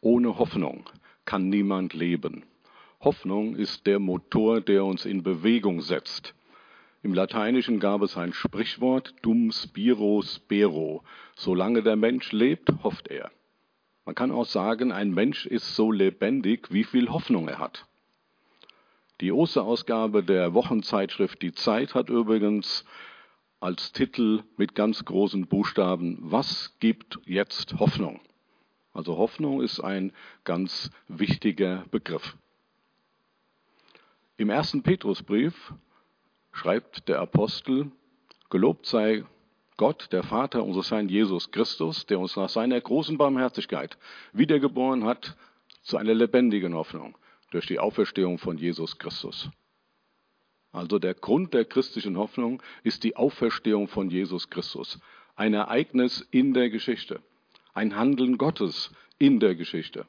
[0.00, 0.88] Ohne Hoffnung
[1.24, 2.44] kann niemand leben.
[3.00, 6.34] Hoffnung ist der Motor, der uns in Bewegung setzt.
[7.02, 11.04] Im Lateinischen gab es ein Sprichwort, dum spiro spero.
[11.34, 13.30] Solange der Mensch lebt, hofft er.
[14.04, 17.86] Man kann auch sagen, ein Mensch ist so lebendig, wie viel Hoffnung er hat.
[19.20, 22.84] Die Osterausgabe der Wochenzeitschrift Die Zeit hat übrigens
[23.60, 28.20] als Titel mit ganz großen Buchstaben, was gibt jetzt Hoffnung?
[28.96, 30.10] Also Hoffnung ist ein
[30.44, 32.34] ganz wichtiger Begriff.
[34.38, 35.74] Im ersten Petrusbrief
[36.50, 37.92] schreibt der Apostel,
[38.48, 39.26] gelobt sei
[39.76, 43.98] Gott, der Vater unseres Herrn Jesus Christus, der uns nach seiner großen Barmherzigkeit
[44.32, 45.36] wiedergeboren hat
[45.82, 47.18] zu einer lebendigen Hoffnung
[47.50, 49.50] durch die Auferstehung von Jesus Christus.
[50.72, 54.98] Also der Grund der christlichen Hoffnung ist die Auferstehung von Jesus Christus.
[55.34, 57.20] Ein Ereignis in der Geschichte.
[57.76, 60.06] Ein Handeln Gottes in der Geschichte.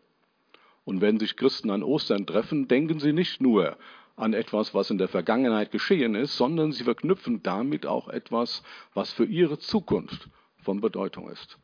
[0.85, 3.75] Und wenn sich Christen an Ostern treffen, denken sie nicht nur
[4.15, 9.11] an etwas, was in der Vergangenheit geschehen ist, sondern sie verknüpfen damit auch etwas, was
[9.11, 10.29] für ihre Zukunft
[10.61, 11.59] von Bedeutung ist.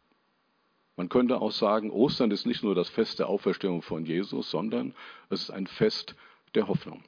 [0.98, 4.94] Man könnte auch sagen, Ostern ist nicht nur das Fest der Auferstehung von Jesus, sondern
[5.30, 6.16] es ist ein Fest
[6.54, 7.02] der Hoffnung.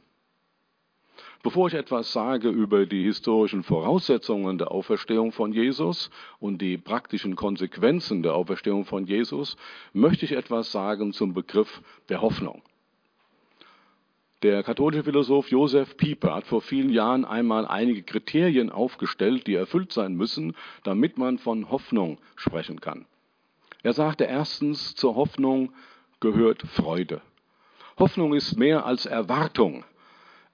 [1.45, 7.35] Bevor ich etwas sage über die historischen Voraussetzungen der Auferstehung von Jesus und die praktischen
[7.35, 9.55] Konsequenzen der Auferstehung von Jesus,
[9.93, 12.63] möchte ich etwas sagen zum Begriff der Hoffnung.
[14.41, 19.93] Der katholische Philosoph Josef Pieper hat vor vielen Jahren einmal einige Kriterien aufgestellt, die erfüllt
[19.93, 23.05] sein müssen, damit man von Hoffnung sprechen kann.
[23.83, 25.73] Er sagte erstens, zur Hoffnung
[26.19, 27.21] gehört Freude.
[27.99, 29.85] Hoffnung ist mehr als Erwartung.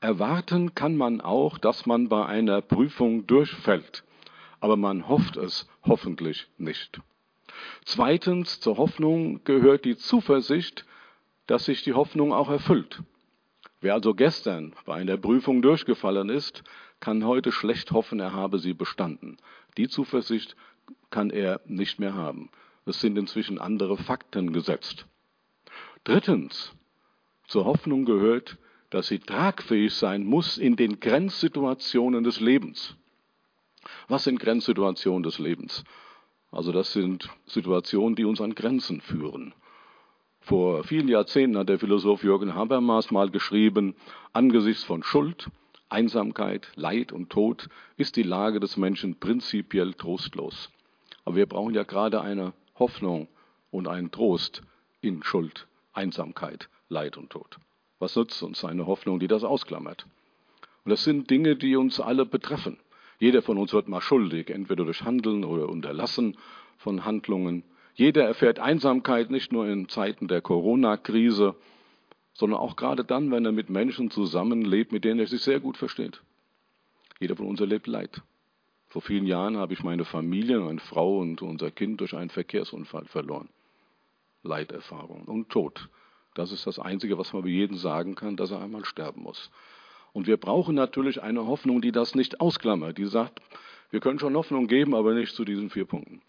[0.02, 4.04] Erwarten kann man auch, dass man bei einer Prüfung durchfällt,
[4.60, 7.00] aber man hofft es hoffentlich nicht.
[7.86, 10.88] Zweitens, zur Hoffnung gehört die Zuversicht,
[11.46, 13.04] dass sich die Hoffnung auch erfüllt.
[13.80, 16.64] Wer also gestern bei einer Prüfung durchgefallen ist,
[17.00, 19.38] kann heute schlecht hoffen, er habe sie bestanden.
[19.78, 20.56] Die Zuversicht
[21.12, 22.50] kann er nicht mehr haben.
[22.88, 25.06] Es sind inzwischen andere Fakten gesetzt.
[26.06, 26.74] Drittens,
[27.46, 28.58] zur Hoffnung gehört,
[28.92, 32.96] dass sie tragfähig sein muss in den Grenzsituationen des Lebens.
[34.08, 35.84] Was sind Grenzsituationen des Lebens?
[36.52, 39.54] Also das sind Situationen, die uns an Grenzen führen.
[40.42, 43.96] Vor vielen Jahrzehnten hat der Philosoph Jürgen Habermas mal geschrieben,
[44.34, 45.50] angesichts von Schuld,
[45.88, 50.70] Einsamkeit, Leid und Tod ist die Lage des Menschen prinzipiell trostlos.
[51.24, 53.30] Aber wir brauchen ja gerade eine Hoffnung
[53.70, 54.64] und einen Trost
[55.00, 57.58] in Schuld, Einsamkeit, Leid und Tod.
[58.02, 60.08] Was nutzt uns eine Hoffnung, die das ausklammert?
[60.84, 62.80] Und das sind Dinge, die uns alle betreffen.
[63.20, 66.36] Jeder von uns wird mal schuldig, entweder durch Handeln oder Unterlassen
[66.80, 67.64] von Handlungen.
[67.94, 71.54] Jeder erfährt Einsamkeit nicht nur in Zeiten der Corona-Krise,
[72.34, 75.78] sondern auch gerade dann, wenn er mit Menschen zusammenlebt, mit denen er sich sehr gut
[75.78, 76.24] versteht.
[77.20, 78.24] Jeder von uns erlebt Leid.
[78.88, 83.06] Vor vielen Jahren habe ich meine Familie, meine Frau und unser Kind durch einen Verkehrsunfall
[83.06, 83.50] verloren.
[84.42, 85.88] Leiterfahrung und Tod.
[86.34, 89.52] Das ist das Einzige, was man bei jedem sagen kann, dass er einmal sterben muss.
[90.14, 93.40] Und wir brauchen natürlich eine Hoffnung, die das nicht ausklammert, die sagt,
[93.90, 96.22] wir können schon Hoffnung geben, aber nicht zu diesen vier Punkten.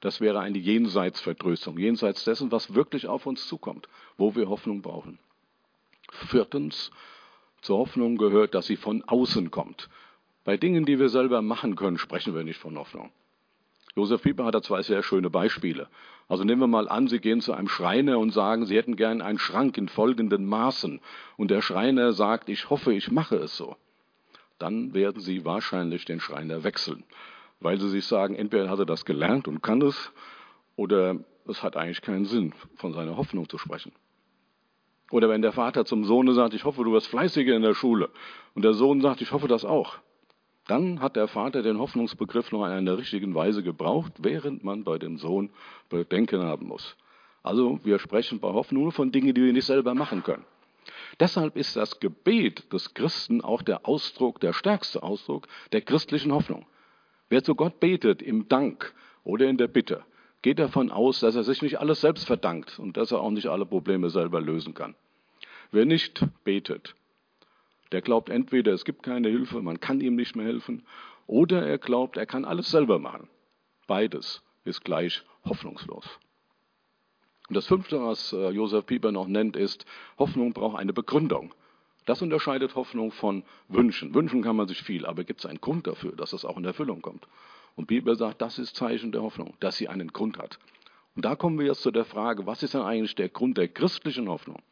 [0.00, 5.18] Das wäre eine Jenseitsvertröstung, jenseits dessen, was wirklich auf uns zukommt, wo wir Hoffnung brauchen.
[6.10, 6.90] Viertens,
[7.60, 9.90] zur Hoffnung gehört, dass sie von außen kommt.
[10.44, 13.10] Bei Dingen, die wir selber machen können, sprechen wir nicht von Hoffnung.
[13.96, 15.88] Josef Pieper hat da zwei sehr schöne Beispiele.
[16.28, 19.20] Also nehmen wir mal an, Sie gehen zu einem Schreiner und sagen, Sie hätten gern
[19.20, 21.00] einen Schrank in folgenden Maßen.
[21.36, 23.76] Und der Schreiner sagt, ich hoffe, ich mache es so.
[24.58, 27.04] Dann werden Sie wahrscheinlich den Schreiner wechseln
[27.60, 30.12] weil sie sich sagen, entweder hat er das gelernt und kann es,
[30.76, 33.92] oder es hat eigentlich keinen Sinn, von seiner Hoffnung zu sprechen.
[35.10, 38.10] Oder wenn der Vater zum Sohn sagt, ich hoffe, du wirst fleißiger in der Schule,
[38.54, 39.98] und der Sohn sagt, ich hoffe das auch,
[40.70, 44.98] dann hat der Vater den Hoffnungsbegriff noch in einer richtigen Weise gebraucht, während man bei
[44.98, 45.50] dem Sohn
[45.88, 46.96] Bedenken haben muss.
[47.42, 50.44] Also wir sprechen bei Hoffnung nur von Dingen, die wir nicht selber machen können.
[51.18, 56.66] Deshalb ist das Gebet des Christen auch der Ausdruck, der stärkste Ausdruck der christlichen Hoffnung.
[57.28, 60.04] Wer zu Gott betet im Dank oder in der Bitte,
[60.42, 63.48] geht davon aus, dass er sich nicht alles selbst verdankt und dass er auch nicht
[63.48, 64.94] alle Probleme selber lösen kann.
[65.72, 66.94] Wer nicht betet,
[67.92, 70.84] der glaubt entweder, es gibt keine Hilfe, man kann ihm nicht mehr helfen,
[71.26, 73.28] oder er glaubt, er kann alles selber machen.
[73.86, 76.18] Beides ist gleich hoffnungslos.
[77.48, 79.84] Und das fünfte, was äh, Josef Pieper noch nennt, ist,
[80.18, 81.52] Hoffnung braucht eine Begründung.
[82.06, 84.14] Das unterscheidet Hoffnung von Wünschen.
[84.14, 86.64] Wünschen kann man sich viel, aber gibt es einen Grund dafür, dass es auch in
[86.64, 87.26] Erfüllung kommt?
[87.76, 90.58] Und Bibel sagt, das ist Zeichen der Hoffnung, dass sie einen Grund hat.
[91.16, 93.68] Und da kommen wir jetzt zu der Frage, was ist denn eigentlich der Grund der
[93.68, 94.62] christlichen Hoffnung?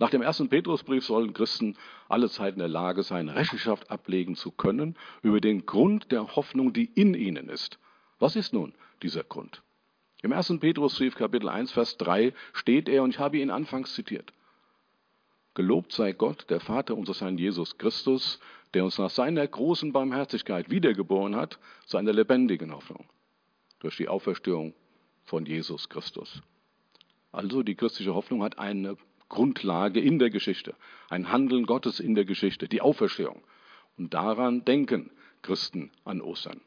[0.00, 1.76] Nach dem ersten Petrusbrief sollen Christen
[2.08, 6.72] alle Zeit in der Lage sein, Rechenschaft ablegen zu können über den Grund der Hoffnung,
[6.72, 7.78] die in ihnen ist.
[8.18, 9.62] Was ist nun dieser Grund?
[10.22, 14.32] Im ersten Petrusbrief Kapitel 1, Vers 3 steht er, und ich habe ihn anfangs zitiert.
[15.52, 18.40] Gelobt sei Gott, der Vater unseres Herrn Jesus Christus,
[18.72, 23.04] der uns nach seiner großen Barmherzigkeit wiedergeboren hat zu einer lebendigen Hoffnung
[23.80, 24.72] durch die Auferstehung
[25.24, 26.40] von Jesus Christus.
[27.32, 28.96] Also die christliche Hoffnung hat eine
[29.30, 30.74] Grundlage in der Geschichte,
[31.08, 33.42] ein Handeln Gottes in der Geschichte, die Auferstehung.
[33.96, 35.10] Und daran denken
[35.40, 36.60] Christen an Ostern.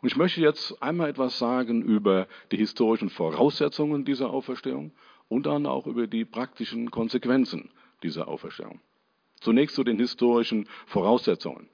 [0.00, 4.92] Und ich möchte jetzt einmal etwas sagen über die historischen Voraussetzungen dieser Auferstehung
[5.28, 7.70] und dann auch über die praktischen Konsequenzen
[8.02, 8.80] dieser Auferstehung.
[9.40, 11.68] Zunächst zu den historischen Voraussetzungen.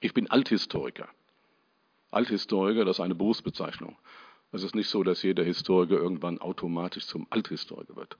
[0.00, 1.08] Ich bin Althistoriker.
[2.10, 3.96] Althistoriker, das ist eine Berufsbezeichnung.
[4.52, 8.16] Es ist nicht so, dass jeder Historiker irgendwann automatisch zum Althistoriker wird.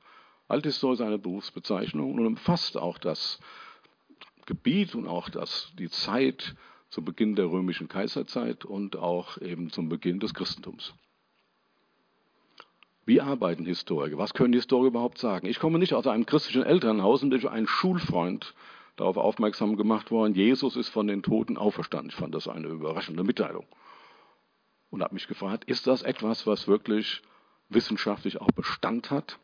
[0.49, 3.41] Althistorie ist eine Berufsbezeichnung und umfasst auch das
[4.47, 6.55] Gebiet und auch das, die Zeit
[6.91, 10.95] zum Beginn der römischen Kaiserzeit und auch eben zum Beginn des Christentums.
[13.07, 14.17] Wie arbeiten Historiker?
[14.17, 15.47] Was können Historiker überhaupt sagen?
[15.47, 18.55] Ich komme nicht aus einem christlichen Elternhaus und durch einen Schulfreund
[18.97, 22.11] darauf aufmerksam gemacht worden, Jesus ist von den Toten auferstanden.
[22.11, 23.67] Ich fand das eine überraschende Mitteilung.
[24.91, 27.23] Und habe mich gefragt, ist das etwas, was wirklich
[27.69, 29.39] wissenschaftlich auch Bestand hat?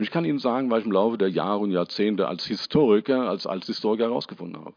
[0.00, 3.28] Und ich kann Ihnen sagen, was ich im Laufe der Jahre und Jahrzehnte als Historiker,
[3.28, 4.74] als, als Historiker herausgefunden habe.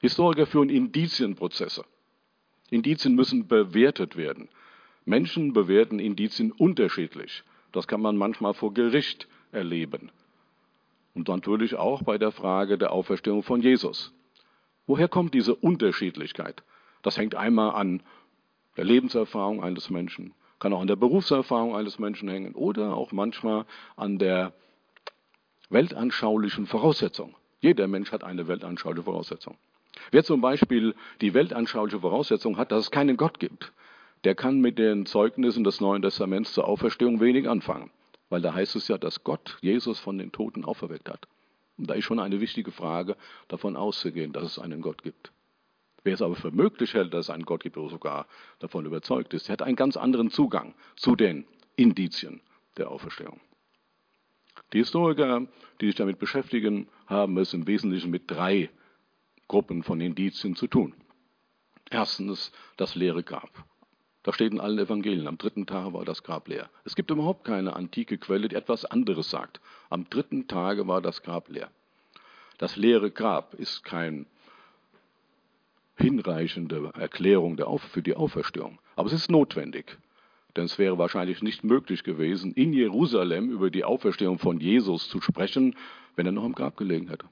[0.00, 1.84] Historiker führen Indizienprozesse.
[2.70, 4.48] Indizien müssen bewertet werden.
[5.04, 7.44] Menschen bewerten Indizien unterschiedlich.
[7.70, 10.10] Das kann man manchmal vor Gericht erleben.
[11.14, 14.12] Und natürlich auch bei der Frage der Auferstehung von Jesus.
[14.88, 16.64] Woher kommt diese Unterschiedlichkeit?
[17.02, 18.02] Das hängt einmal an
[18.76, 23.66] der Lebenserfahrung eines Menschen, kann auch an der Berufserfahrung eines Menschen hängen oder auch manchmal
[23.96, 24.52] an der
[25.68, 27.34] weltanschaulichen Voraussetzung.
[27.60, 29.56] Jeder Mensch hat eine weltanschauliche Voraussetzung.
[30.10, 33.72] Wer zum Beispiel die weltanschauliche Voraussetzung hat, dass es keinen Gott gibt,
[34.24, 37.90] der kann mit den Zeugnissen des Neuen Testaments zur Auferstehung wenig anfangen.
[38.28, 41.28] Weil da heißt es ja, dass Gott Jesus von den Toten auferweckt hat.
[41.78, 43.16] Und da ist schon eine wichtige Frage,
[43.48, 45.32] davon auszugehen, dass es einen Gott gibt.
[46.06, 48.28] Wer es aber für möglich hält, dass es einen Gott gibt oder sogar
[48.60, 51.44] davon überzeugt ist, der hat einen ganz anderen Zugang zu den
[51.74, 52.42] Indizien
[52.76, 53.40] der Auferstehung.
[54.72, 55.48] Die Historiker,
[55.80, 58.70] die sich damit beschäftigen, haben es im Wesentlichen mit drei
[59.48, 60.94] Gruppen von Indizien zu tun.
[61.90, 63.50] Erstens das leere Grab.
[64.22, 66.70] Da steht in allen Evangelien, am dritten Tag war das Grab leer.
[66.84, 69.60] Es gibt überhaupt keine antike Quelle, die etwas anderes sagt.
[69.90, 71.68] Am dritten Tage war das Grab leer.
[72.58, 74.26] Das leere Grab ist kein
[75.96, 78.78] hinreichende Erklärung für die Auferstehung.
[78.96, 79.98] Aber es ist notwendig.
[80.56, 85.20] Denn es wäre wahrscheinlich nicht möglich gewesen, in Jerusalem über die Auferstehung von Jesus zu
[85.20, 85.76] sprechen,
[86.14, 87.26] wenn er noch im Grab gelegen hätte.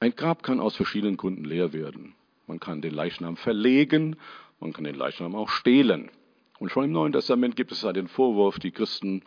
[0.00, 2.14] Ein Grab kann aus verschiedenen Gründen leer werden.
[2.46, 4.16] Man kann den Leichnam verlegen,
[4.60, 6.10] man kann den Leichnam auch stehlen.
[6.58, 9.22] Und schon im Neuen Testament gibt es ja den Vorwurf, die Christen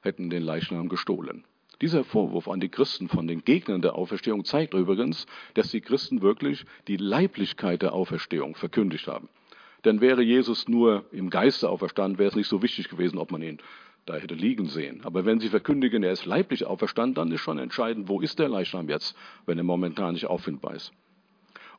[0.00, 1.44] hätten den Leichnam gestohlen.
[1.80, 6.22] Dieser Vorwurf an die Christen von den Gegnern der Auferstehung zeigt übrigens, dass die Christen
[6.22, 9.28] wirklich die Leiblichkeit der Auferstehung verkündigt haben.
[9.84, 13.42] Denn wäre Jesus nur im Geiste auferstanden, wäre es nicht so wichtig gewesen, ob man
[13.42, 13.58] ihn
[14.06, 15.02] da hätte liegen sehen.
[15.04, 18.48] Aber wenn sie verkündigen, er ist leiblich auferstanden, dann ist schon entscheidend, wo ist der
[18.48, 20.92] Leichnam jetzt, wenn er momentan nicht auffindbar ist.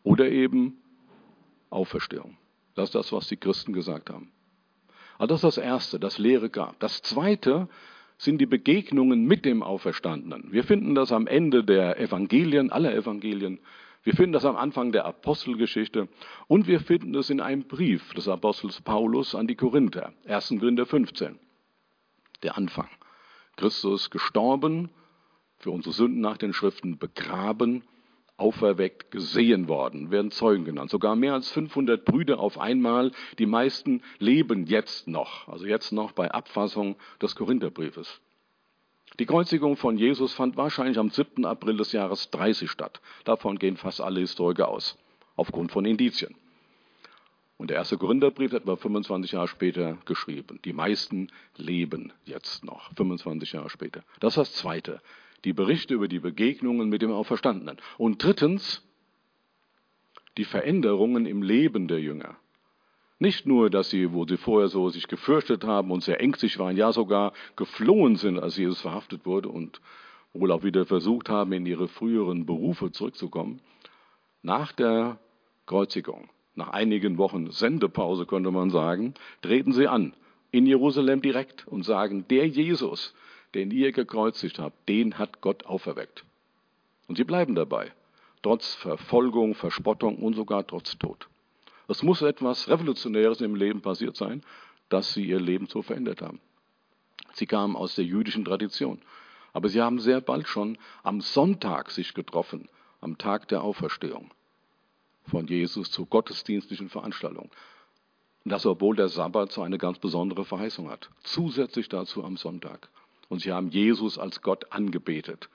[0.03, 0.77] Oder eben
[1.69, 2.37] Auferstehung.
[2.75, 4.31] Das ist das, was die Christen gesagt haben.
[5.17, 6.79] Also das ist das Erste, das leere Grab.
[6.79, 7.67] Das Zweite
[8.19, 10.51] sind die Begegnungen mit dem Auferstandenen.
[10.51, 13.59] Wir finden das am Ende der Evangelien, aller Evangelien.
[14.03, 16.09] Wir finden das am Anfang der Apostelgeschichte
[16.47, 20.55] und wir finden es in einem Brief des Apostels Paulus an die Korinther, 1.
[20.59, 21.39] Korinther 15,
[22.43, 22.89] der Anfang.
[23.55, 24.89] Christus gestorben,
[25.57, 27.83] für unsere Sünden nach den Schriften begraben
[28.39, 30.89] auferweckt gesehen worden, werden Zeugen genannt.
[30.89, 33.11] Sogar mehr als 500 Brüder auf einmal.
[33.37, 38.21] Die meisten leben jetzt noch, also jetzt noch bei Abfassung des Korintherbriefes.
[39.19, 41.45] Die Kreuzigung von Jesus fand wahrscheinlich am 7.
[41.45, 43.01] April des Jahres 30 statt.
[43.25, 44.97] Davon gehen fast alle Historiker aus,
[45.35, 46.35] aufgrund von Indizien.
[47.57, 50.59] Und der erste Korintherbrief etwa 25 Jahre später geschrieben.
[50.63, 51.27] Die meisten
[51.57, 54.03] leben jetzt noch, 25 Jahre später.
[54.21, 55.01] Das ist das Zweite
[55.45, 57.77] die Berichte über die Begegnungen mit dem Auferstandenen.
[57.97, 58.85] Und drittens,
[60.37, 62.37] die Veränderungen im Leben der Jünger.
[63.19, 66.77] Nicht nur, dass sie, wo sie vorher so sich gefürchtet haben und sehr ängstlich waren,
[66.77, 69.81] ja sogar geflohen sind, als Jesus verhaftet wurde und
[70.31, 73.59] wohl auch wieder versucht haben, in ihre früheren Berufe zurückzukommen.
[74.41, 75.19] Nach der
[75.65, 80.13] Kreuzigung, nach einigen Wochen Sendepause könnte man sagen, treten sie an
[80.51, 83.13] in Jerusalem direkt und sagen, der Jesus,
[83.55, 86.25] den ihr gekreuzigt habt, den hat Gott auferweckt.
[87.07, 87.91] Und sie bleiben dabei,
[88.41, 91.27] trotz Verfolgung, Verspottung und sogar trotz Tod.
[91.87, 94.43] Es muss etwas Revolutionäres im Leben passiert sein,
[94.89, 96.39] dass sie ihr Leben so verändert haben.
[97.33, 99.01] Sie kamen aus der jüdischen Tradition.
[99.53, 102.69] Aber sie haben sehr bald schon am Sonntag sich getroffen,
[103.01, 104.31] am Tag der Auferstehung
[105.29, 107.49] von Jesus zu gottesdienstlichen Veranstaltungen.
[108.45, 111.09] Das, obwohl der Sabbat so eine ganz besondere Verheißung hat.
[111.23, 112.89] Zusätzlich dazu am Sonntag.
[113.29, 115.49] Und sie haben Jesus als Gott angebetet.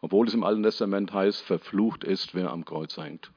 [0.00, 3.32] Obwohl es im Alten Testament heißt, verflucht ist, wer am Kreuz hängt.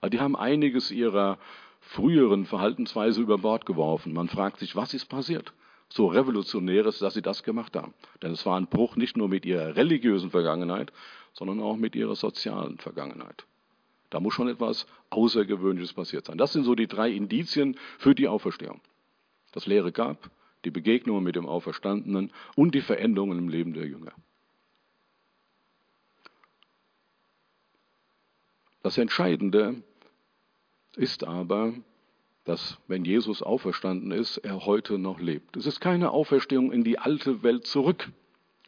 [0.00, 1.38] Also die haben einiges ihrer
[1.80, 4.12] früheren Verhaltensweise über Bord geworfen.
[4.12, 5.52] Man fragt sich, was ist passiert?
[5.88, 7.92] So revolutionäres, dass sie das gemacht haben.
[8.22, 10.92] Denn es war ein Bruch nicht nur mit ihrer religiösen Vergangenheit,
[11.32, 13.44] sondern auch mit ihrer sozialen Vergangenheit.
[14.10, 16.38] Da muss schon etwas Außergewöhnliches passiert sein.
[16.38, 18.80] Das sind so die drei Indizien für die Auferstehung.
[19.52, 20.30] Das leere Grab,
[20.64, 24.12] die Begegnungen mit dem Auferstandenen und die Veränderungen im Leben der Jünger.
[28.82, 29.82] Das Entscheidende
[30.96, 31.72] ist aber,
[32.44, 35.56] dass wenn Jesus auferstanden ist, er heute noch lebt.
[35.56, 38.10] Es ist keine Auferstehung in die alte Welt zurück,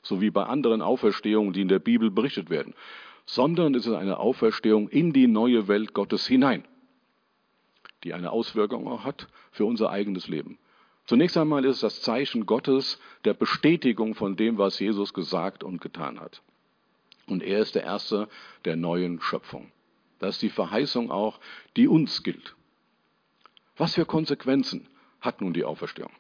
[0.03, 2.75] so wie bei anderen Auferstehungen, die in der Bibel berichtet werden,
[3.27, 6.65] sondern es ist eine Auferstehung in die neue Welt Gottes hinein,
[8.05, 10.59] die eine Auswirkung auch hat für unser eigenes Leben.
[11.07, 15.81] Zunächst einmal ist es das Zeichen Gottes der Bestätigung von dem, was Jesus gesagt und
[15.81, 16.43] getan hat.
[17.27, 18.29] Und er ist der Erste
[18.65, 19.71] der neuen Schöpfung.
[20.19, 21.41] Das ist die Verheißung auch,
[21.77, 22.57] die uns gilt.
[23.77, 24.89] Was für Konsequenzen
[25.21, 26.13] hat nun die Auferstehung?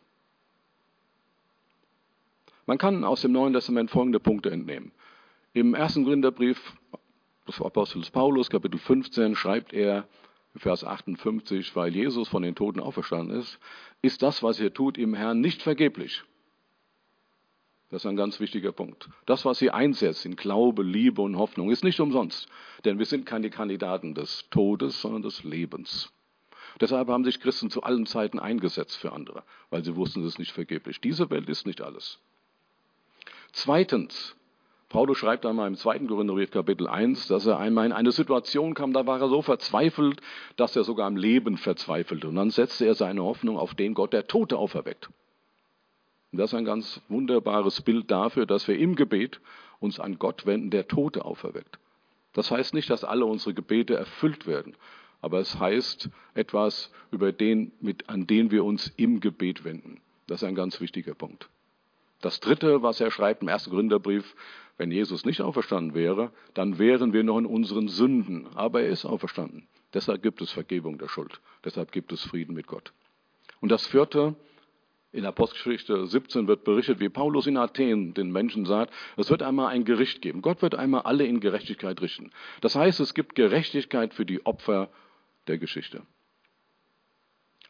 [2.66, 4.92] Man kann aus dem Neuen Testament folgende Punkte entnehmen.
[5.52, 6.74] Im ersten Gründerbrief
[7.46, 10.06] des Apostels Paulus, Kapitel 15, schreibt er,
[10.58, 13.58] Vers 58, weil Jesus von den Toten auferstanden ist,
[14.02, 16.24] ist das, was ihr tut, im Herrn nicht vergeblich.
[17.88, 19.08] Das ist ein ganz wichtiger Punkt.
[19.26, 22.48] Das, was ihr einsetzt in Glaube, Liebe und Hoffnung, ist nicht umsonst.
[22.84, 26.12] Denn wir sind keine Kandidaten des Todes, sondern des Lebens.
[26.80, 30.38] Deshalb haben sich Christen zu allen Zeiten eingesetzt für andere, weil sie wussten, es ist
[30.38, 31.00] nicht vergeblich.
[31.00, 32.18] Diese Welt ist nicht alles.
[33.52, 34.36] Zweitens,
[34.96, 38.94] Paulus schreibt einmal im zweiten Korintherbrief Kapitel 1, dass er einmal in eine Situation kam,
[38.94, 40.22] da war er so verzweifelt,
[40.56, 42.26] dass er sogar am Leben verzweifelte.
[42.28, 45.10] Und dann setzte er seine Hoffnung auf den Gott, der Tote auferweckt.
[46.32, 49.42] Und das ist ein ganz wunderbares Bild dafür, dass wir im Gebet
[49.80, 51.78] uns an Gott wenden, der Tote auferweckt.
[52.32, 54.76] Das heißt nicht, dass alle unsere Gebete erfüllt werden,
[55.20, 60.00] aber es heißt etwas über den, mit, an den wir uns im Gebet wenden.
[60.26, 61.50] Das ist ein ganz wichtiger Punkt.
[62.22, 64.34] Das dritte, was er schreibt im ersten Gründerbrief,
[64.76, 68.46] wenn Jesus nicht auferstanden wäre, dann wären wir noch in unseren Sünden.
[68.54, 69.68] Aber er ist auferstanden.
[69.94, 71.40] Deshalb gibt es Vergebung der Schuld.
[71.64, 72.92] Deshalb gibt es Frieden mit Gott.
[73.60, 74.34] Und das vierte,
[75.12, 79.68] in Apostelgeschichte 17 wird berichtet, wie Paulus in Athen den Menschen sagt, es wird einmal
[79.68, 80.42] ein Gericht geben.
[80.42, 82.30] Gott wird einmal alle in Gerechtigkeit richten.
[82.60, 84.90] Das heißt, es gibt Gerechtigkeit für die Opfer
[85.46, 86.02] der Geschichte.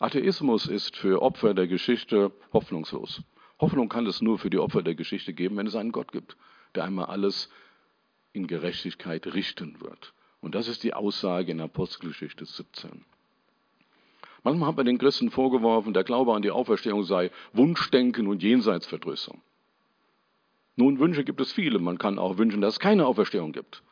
[0.01, 3.23] Atheismus ist für Opfer der Geschichte hoffnungslos.
[3.61, 6.37] Hoffnung kann es nur für die Opfer der Geschichte geben, wenn es einen Gott gibt,
[6.77, 7.51] der einmal alles
[8.33, 10.13] in Gerechtigkeit richten wird.
[10.41, 13.05] Und das ist die Aussage in Apostelgeschichte 17.
[14.45, 19.43] Manchmal hat man den Christen vorgeworfen, der Glaube an die Auferstehung sei Wunschdenken und Jenseitsverdrößung.
[20.77, 21.79] Nun, Wünsche gibt es viele.
[21.79, 23.83] Man kann auch wünschen, dass es keine Auferstehung gibt.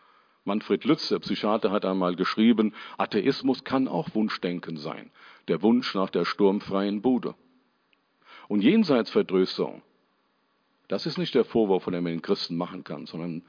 [0.45, 5.11] Manfred Lütz, der Psychiater, hat einmal geschrieben, Atheismus kann auch Wunschdenken sein.
[5.49, 7.35] Der Wunsch nach der sturmfreien Bude.
[8.47, 9.83] Und Jenseitsverdrößung,
[10.88, 13.43] das ist nicht der Vorwurf, von dem man den Christen machen kann, sondern,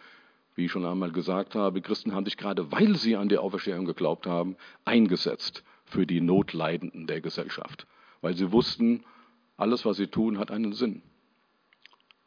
[0.55, 3.85] wie ich schon einmal gesagt habe, Christen haben sich gerade, weil sie an die Auferstehung
[3.85, 7.87] geglaubt haben, eingesetzt für die Notleidenden der Gesellschaft.
[8.21, 9.03] Weil sie wussten,
[9.57, 11.01] alles, was sie tun, hat einen Sinn.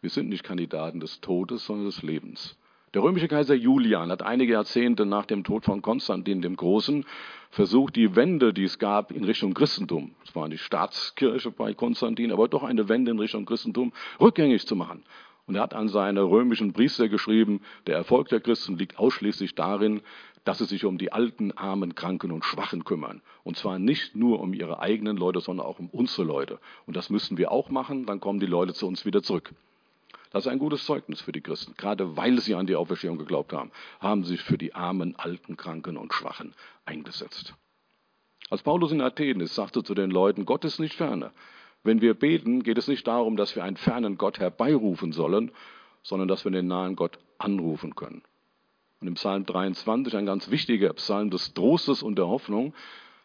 [0.01, 2.58] Wir sind nicht Kandidaten des Todes, sondern des Lebens.
[2.95, 7.05] Der römische Kaiser Julian hat einige Jahrzehnte nach dem Tod von Konstantin dem Großen
[7.51, 12.33] versucht, die Wende, die es gab, in Richtung Christentum, es war die Staatskirche bei Konstantin,
[12.33, 15.03] aber doch eine Wende in Richtung Christentum, rückgängig zu machen.
[15.47, 20.01] Und er hat an seine römischen Priester geschrieben, der Erfolg der Christen liegt ausschließlich darin,
[20.45, 23.21] dass sie sich um die alten, armen, kranken und Schwachen kümmern.
[23.45, 26.59] Und zwar nicht nur um ihre eigenen Leute, sondern auch um unsere Leute.
[26.87, 29.53] Und das müssen wir auch machen, dann kommen die Leute zu uns wieder zurück.
[30.31, 31.75] Das ist ein gutes Zeugnis für die Christen.
[31.77, 33.71] Gerade weil sie an die Auferstehung geglaubt haben,
[34.01, 36.55] haben sie sich für die armen, alten, kranken und Schwachen
[36.85, 37.55] eingesetzt.
[38.51, 41.33] Als Paulus in Athen ist, sagte zu den Leuten, Gott ist nicht ferne.
[41.83, 45.53] Wenn wir beten, geht es nicht darum, dass wir einen fernen Gott herbeirufen sollen,
[46.03, 48.23] sondern dass wir den nahen Gott anrufen können.
[49.01, 52.75] Und im Psalm 23, ein ganz wichtiger Psalm des Trostes und der Hoffnung,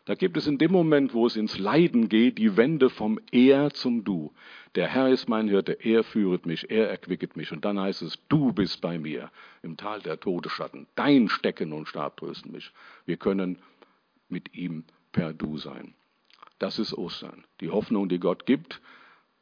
[0.06, 3.72] Da gibt es in dem Moment, wo es ins Leiden geht, die Wende vom Er
[3.72, 4.34] zum Du.
[4.76, 7.54] Der Herr ist mein Hirte, er führet mich, er erquicket mich.
[7.54, 9.32] Und dann heißt es, du bist bei mir
[9.62, 10.88] im Tal der Todesschatten.
[10.96, 12.72] Dein Stecken und Stab trösten mich.
[13.06, 13.60] Wir können
[14.28, 14.84] mit ihm
[15.14, 15.94] per Du sein.
[16.60, 17.46] Das ist Ostern.
[17.62, 18.82] Die Hoffnung, die Gott gibt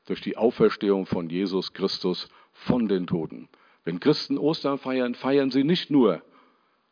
[0.06, 3.50] durch die Auferstehung von Jesus Christus von den Toten.
[3.84, 6.22] Wenn Christen Ostern feiern, feiern sie nicht nur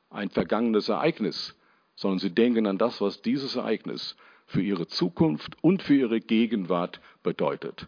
[0.10, 1.56] ein vergangenes Ereignis,
[2.00, 4.16] sondern sie denken an das, was dieses Ereignis
[4.46, 7.88] für ihre Zukunft und für ihre Gegenwart bedeutet.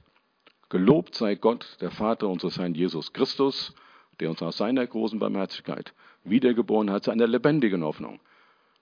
[0.67, 3.73] Gelobt sei Gott, der Vater unseres Herrn Jesus Christus,
[4.19, 5.93] der uns aus seiner großen Barmherzigkeit
[6.25, 8.19] wiedergeboren hat zu einer lebendigen Hoffnung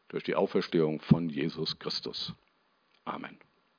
[0.07, 2.33] durch die Auferstehung von Jesus Christus.
[3.05, 3.37] Amen.